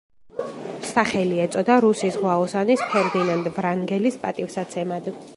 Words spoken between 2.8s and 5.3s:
ფერდინანდ ვრანგელის პატივსაცემად.